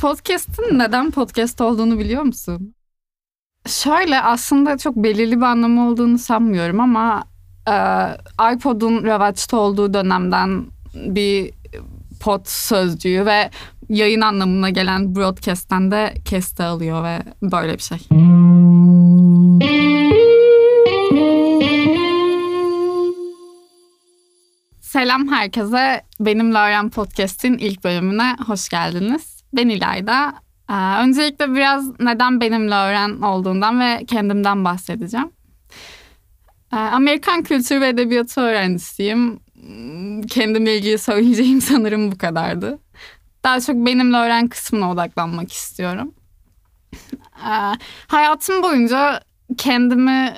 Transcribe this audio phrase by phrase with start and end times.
[0.00, 2.74] Podcast'ın neden podcast olduğunu biliyor musun?
[3.66, 7.24] Şöyle aslında çok belirli bir anlamı olduğunu sanmıyorum ama
[7.68, 7.74] e,
[8.54, 11.50] iPod'un revaçta olduğu dönemden bir
[12.20, 13.50] pod sözcüğü ve
[13.88, 17.98] yayın anlamına gelen broadcast'ten de keste alıyor ve böyle bir şey.
[24.80, 26.02] Selam herkese.
[26.20, 29.37] Benim Öğren Podcast'in ilk bölümüne hoş geldiniz.
[29.52, 30.34] Ben İlayda.
[30.70, 35.30] Ee, öncelikle biraz neden benimle öğren olduğundan ve kendimden bahsedeceğim.
[36.72, 39.40] Ee, Amerikan kültür ve edebiyatı öğrencisiyim.
[40.30, 42.78] Kendimle ilgili söyleyeceğim sanırım bu kadardı.
[43.44, 46.14] Daha çok benimle öğren kısmına odaklanmak istiyorum.
[47.48, 47.72] Ee,
[48.06, 49.20] hayatım boyunca
[49.56, 50.34] kendimi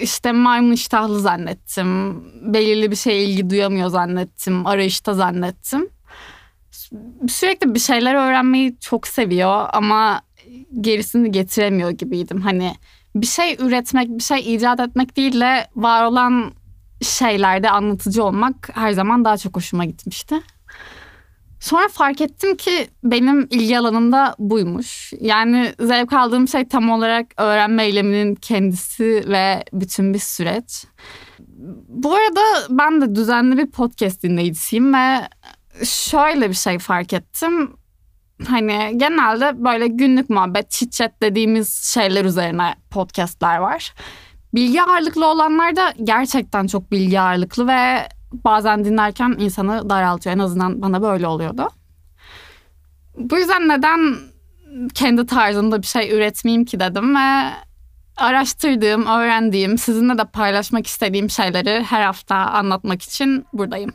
[0.00, 2.22] işte maymun iştahlı zannettim.
[2.52, 4.66] Belirli bir şeye ilgi duyamıyor zannettim.
[4.66, 5.88] Arayışta zannettim.
[7.28, 10.22] Sürekli bir şeyler öğrenmeyi çok seviyor ama
[10.80, 12.40] gerisini getiremiyor gibiydim.
[12.40, 12.74] Hani
[13.14, 16.52] bir şey üretmek, bir şey icat etmek değil de var olan
[17.02, 20.34] şeylerde anlatıcı olmak her zaman daha çok hoşuma gitmişti.
[21.60, 25.12] Sonra fark ettim ki benim ilgi alanım da buymuş.
[25.20, 30.84] Yani zevk aldığım şey tam olarak öğrenme eyleminin kendisi ve bütün bir süreç.
[31.88, 35.20] Bu arada ben de düzenli bir podcast dinleyicisiyim ve
[35.84, 37.76] şöyle bir şey fark ettim.
[38.48, 43.94] Hani genelde böyle günlük muhabbet, chit dediğimiz şeyler üzerine podcastler var.
[44.54, 50.36] Bilgi ağırlıklı olanlar da gerçekten çok bilgi ağırlıklı ve bazen dinlerken insanı daraltıyor.
[50.36, 51.68] En azından bana böyle oluyordu.
[53.16, 54.16] Bu yüzden neden
[54.94, 57.50] kendi tarzımda bir şey üretmeyeyim ki dedim ve
[58.16, 63.92] araştırdığım, öğrendiğim, sizinle de paylaşmak istediğim şeyleri her hafta anlatmak için buradayım.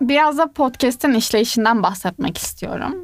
[0.00, 2.94] Biraz da podcast'in işleyişinden bahsetmek istiyorum.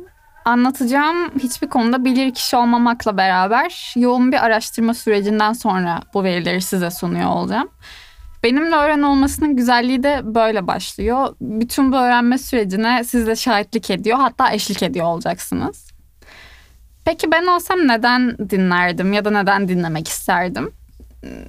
[0.45, 6.91] Anlatacağım hiçbir konuda bilir kişi olmamakla beraber yoğun bir araştırma sürecinden sonra bu verileri size
[6.91, 7.69] sunuyor olacağım.
[8.43, 11.37] Benimle öğren olmasının güzelliği de böyle başlıyor.
[11.41, 15.91] Bütün bu öğrenme sürecine siz de şahitlik ediyor hatta eşlik ediyor olacaksınız.
[17.05, 20.73] Peki ben olsam neden dinlerdim ya da neden dinlemek isterdim?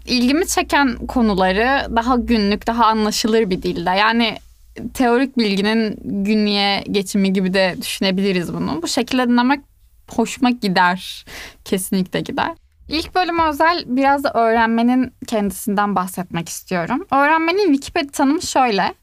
[0.05, 3.89] İlgimi çeken konuları daha günlük, daha anlaşılır bir dilde.
[3.89, 4.37] Yani
[4.93, 8.81] teorik bilginin günlüğe geçimi gibi de düşünebiliriz bunu.
[8.81, 9.59] Bu şekilde dinlemek
[10.09, 11.25] hoşuma gider.
[11.65, 12.51] Kesinlikle gider.
[12.87, 17.07] İlk bölüm özel biraz da öğrenmenin kendisinden bahsetmek istiyorum.
[17.11, 18.93] Öğrenmenin Wikipedia tanımı şöyle.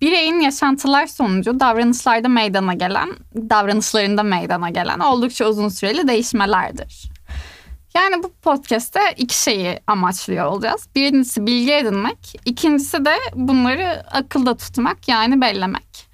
[0.00, 7.11] Bireyin yaşantılar sonucu davranışlarda meydana gelen, davranışlarında meydana gelen oldukça uzun süreli değişmelerdir.
[7.94, 10.88] Yani bu podcast'te iki şeyi amaçlıyor olacağız.
[10.94, 16.08] Birincisi bilgi edinmek, ikincisi de bunları akılda tutmak yani bellemek.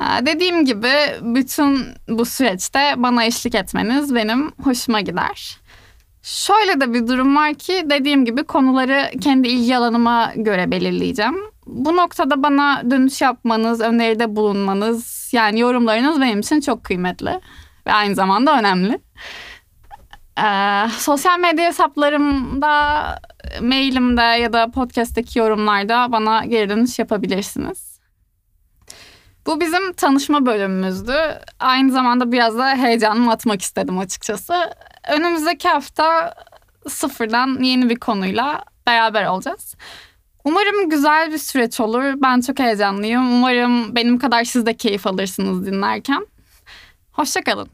[0.00, 5.58] Dediğim gibi bütün bu süreçte bana eşlik etmeniz benim hoşuma gider.
[6.22, 11.36] Şöyle de bir durum var ki dediğim gibi konuları kendi ilgi alanıma göre belirleyeceğim.
[11.66, 17.40] Bu noktada bana dönüş yapmanız, öneride bulunmanız yani yorumlarınız benim için çok kıymetli
[17.86, 19.00] ve aynı zamanda önemli.
[20.38, 23.18] Ee, sosyal medya hesaplarımda,
[23.60, 27.92] mailimde ya da podcast'teki yorumlarda bana geri dönüş yapabilirsiniz.
[29.46, 31.16] Bu bizim tanışma bölümümüzdü.
[31.60, 34.54] Aynı zamanda biraz da heyecanımı atmak istedim açıkçası.
[35.08, 36.34] Önümüzdeki hafta
[36.88, 39.74] sıfırdan yeni bir konuyla beraber olacağız.
[40.44, 42.02] Umarım güzel bir süreç olur.
[42.22, 43.32] Ben çok heyecanlıyım.
[43.32, 46.26] Umarım benim kadar siz de keyif alırsınız dinlerken.
[47.12, 47.68] Hoşçakalın.